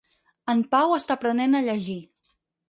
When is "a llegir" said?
1.61-1.99